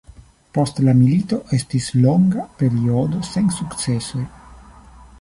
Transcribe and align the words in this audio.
Post 0.57 0.79
la 0.87 0.95
milito, 1.01 1.39
estis 1.59 1.91
longa 2.07 2.49
periodo 2.63 3.23
sen 3.31 3.55
sukcesoj. 3.63 4.29